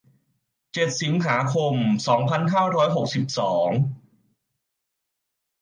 [0.73, 1.73] เจ็ด สิงหาคม
[2.07, 3.69] สองพันห้าร้อยหกสิบสอง